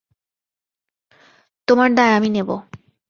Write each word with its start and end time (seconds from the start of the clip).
তোমার 1.67 1.89
দায় 1.95 2.13
আমি 2.13 2.29
নেব। 2.29 2.49